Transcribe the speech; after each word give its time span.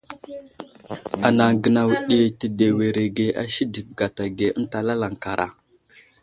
Anaŋ 1.27 1.51
gənaw 1.63 1.89
ɗi 2.07 2.19
tədewerege 2.39 3.25
a 3.41 3.43
sədek 3.53 3.87
gata 3.97 4.23
ge 4.37 4.47
ənta 4.57 4.79
lalaŋkara. 4.87 5.47